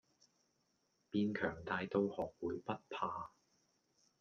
[1.11, 3.33] 變強大到學會不怕